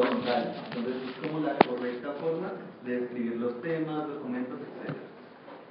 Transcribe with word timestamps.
horizontal. 0.00 0.54
Entonces 0.76 1.02
es 1.08 1.26
como 1.26 1.40
la 1.40 1.54
correcta 1.58 2.12
forma 2.20 2.52
de 2.84 3.04
escribir 3.04 3.36
los 3.36 3.60
temas, 3.62 4.08
documentos, 4.08 4.58
etc. 4.60 4.96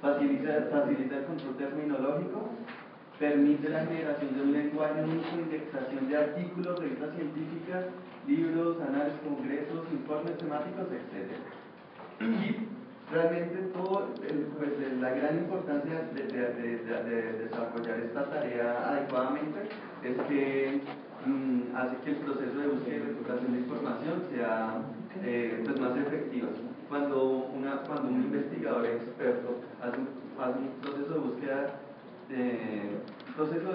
Facilita, 0.00 0.68
facilita 0.70 1.16
el 1.16 1.24
control 1.24 1.56
terminológico, 1.56 2.50
permite 3.18 3.68
la 3.68 3.86
generación 3.86 4.34
de 4.34 4.42
un 4.42 4.52
lenguaje 4.52 5.02
único, 5.02 5.28
indexación 5.34 6.08
de 6.08 6.16
artículos, 6.16 6.78
revistas 6.78 7.14
científicas, 7.14 7.84
libros, 8.26 8.76
análisis, 8.80 9.20
congresos, 9.20 9.86
informes 9.92 10.36
temáticos, 10.38 10.86
etc. 10.90 11.30
Y 12.20 12.66
realmente 13.12 13.56
todo, 13.72 14.08
pues, 14.58 14.70
la 15.00 15.10
gran 15.10 15.38
importancia 15.38 16.02
de, 16.14 17.42
desarrollar 17.44 18.00
esta 18.00 18.24
tarea 18.30 18.88
adecuadamente 18.88 19.60
es 20.02 20.16
que 20.28 20.80
mm, 21.26 21.76
hace 21.76 21.96
que 22.04 22.10
el 22.10 22.16
proceso 22.16 22.58
de 22.58 22.68
búsqueda 22.68 22.96
y 22.96 22.98
recuperación 23.00 23.52
de 23.52 23.58
información 23.58 24.22
sea 24.32 24.82
eh, 25.22 25.62
pues, 25.64 25.73
más 25.84 25.96
efectivo. 25.98 26.48
Cuando, 26.88 27.50
una, 27.54 27.82
cuando 27.82 28.08
un 28.08 28.22
investigador 28.24 28.86
experto 28.86 29.56
hace 29.82 29.98
un, 29.98 30.24
proceso 30.82 31.14
de 31.14 31.18
búsqueda, 31.18 31.80
proceso 33.36 33.70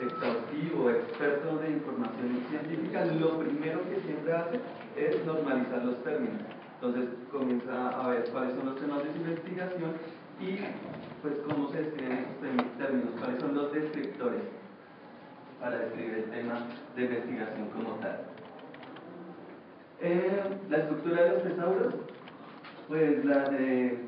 exhaustivo, 0.00 0.90
experto 0.90 1.58
de 1.58 1.70
información 1.70 2.42
científica, 2.50 3.04
lo 3.04 3.38
primero 3.38 3.80
que 3.88 4.00
siempre 4.00 4.32
hace 4.32 4.60
es 4.96 5.24
normalizar 5.24 5.84
los 5.84 6.02
términos 6.02 6.40
entonces 6.82 7.10
comienza 7.30 7.90
a 7.90 8.08
ver 8.08 8.24
cuáles 8.32 8.56
son 8.56 8.66
los 8.66 8.80
temas 8.80 9.04
de 9.04 9.12
su 9.12 9.18
investigación 9.18 9.92
y 10.40 10.58
pues 11.22 11.34
cómo 11.48 11.70
se 11.70 11.80
escriben 11.80 12.26
estos 12.42 12.76
términos, 12.76 13.10
cuáles 13.20 13.40
son 13.40 13.54
los 13.54 13.72
descriptores 13.72 14.42
para 15.60 15.78
describir 15.78 16.14
el 16.14 16.24
tema 16.24 16.66
de 16.96 17.04
investigación 17.04 17.68
como 17.68 17.90
tal. 18.00 18.22
Eh, 20.00 20.41
la 20.72 20.78
estructura 20.78 21.22
de 21.22 21.28
los 21.28 21.42
tesauros, 21.42 21.94
pues 22.88 23.24
la 23.24 23.48
de 23.50 23.98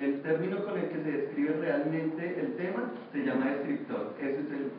el 0.00 0.22
término 0.22 0.64
con 0.64 0.78
el 0.78 0.88
que 0.88 1.02
se 1.02 1.10
describe 1.10 1.56
realmente 1.60 2.40
el 2.40 2.56
tema 2.56 2.92
se 3.12 3.24
llama 3.24 3.50
descriptor. 3.50 4.14
Ese 4.20 4.40
es 4.40 4.50
el 4.50 4.70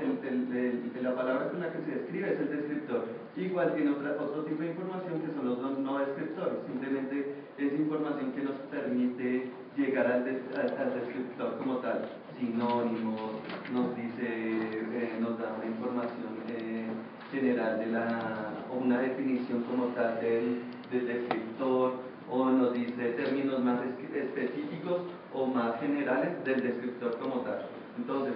el, 0.00 1.02
la 1.02 1.14
palabra 1.14 1.50
con 1.50 1.60
la 1.60 1.72
que 1.72 1.78
se 1.84 1.98
describe 1.98 2.32
es 2.32 2.40
el 2.40 2.50
descriptor. 2.50 3.04
Igual 3.36 3.74
tiene 3.74 3.90
otra, 3.90 4.16
otro 4.20 4.44
tipo 4.44 4.62
de 4.62 4.68
información 4.68 5.20
que 5.20 5.34
son 5.34 5.46
los 5.46 5.78
no 5.78 5.98
descriptores. 5.98 6.54
Simplemente 6.66 7.34
es 7.58 7.72
información 7.72 8.32
que 8.32 8.42
nos 8.42 8.56
permite 8.70 9.50
llegar 9.76 10.06
al, 10.06 10.24
descriptor 10.24 11.58
como 11.58 11.78
tal. 11.78 12.08
Sinónimos, 12.38 13.32
nos 13.72 13.94
dice, 13.96 14.26
eh, 14.26 15.16
nos 15.20 15.38
da 15.38 15.54
una 15.56 15.66
información 15.66 16.42
eh, 16.48 16.86
general 17.30 17.78
de 17.78 17.86
la, 17.86 18.63
una 18.74 19.00
definición 19.00 19.62
como 19.64 19.86
tal 19.88 20.20
del, 20.20 20.62
del 20.90 21.06
descriptor, 21.06 21.94
o 22.30 22.46
nos 22.46 22.72
dice 22.72 23.12
términos 23.12 23.62
más 23.62 23.80
específicos 24.14 25.02
o 25.32 25.46
más 25.46 25.78
generales 25.80 26.44
del 26.44 26.62
descriptor 26.62 27.18
como 27.18 27.40
tal. 27.40 27.66
Entonces, 27.98 28.34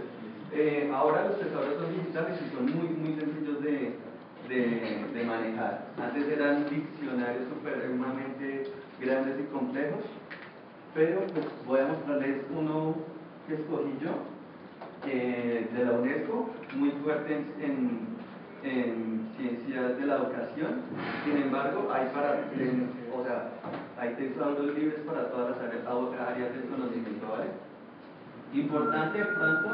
eh, 0.52 0.90
ahora 0.94 1.26
los 1.28 1.38
tesoros 1.38 1.74
son 1.74 1.92
digitales 1.92 2.38
y 2.40 2.54
son 2.54 2.64
muy, 2.64 2.88
muy 2.88 3.20
sencillos 3.20 3.62
de, 3.62 3.94
de, 4.48 5.24
manejar. 5.24 5.88
Antes 6.00 6.28
eran 6.28 6.64
diccionarios 6.70 7.44
supremamente 7.48 8.70
grandes 9.00 9.40
y 9.40 9.42
complejos, 9.52 10.04
pero 10.94 11.20
pues 11.26 11.46
voy 11.66 11.80
a 11.80 11.88
mostrarles 11.88 12.38
uno 12.56 12.94
que 13.46 13.54
escogí 13.54 13.92
yo, 14.02 14.10
eh, 15.06 15.68
de 15.74 15.84
la 15.84 15.92
UNESCO, 15.92 16.50
muy 16.76 16.90
fuerte 17.02 17.34
en, 17.34 17.52
en, 17.62 18.00
de 18.16 18.17
Sin 21.24 21.36
embargo, 21.36 21.88
hay 21.92 22.08
para, 22.08 22.40
o 23.14 23.24
sea, 23.24 23.50
hay 23.98 24.14
tesauros 24.14 24.74
libres 24.74 25.00
para 25.06 25.30
todas 25.30 25.50
las 25.50 25.60
áreas, 25.60 25.86
áreas 25.86 26.52
del 26.52 26.64
conocimiento, 26.68 27.26
¿vale? 27.30 27.50
Importante 28.52 29.24
pronto 29.24 29.66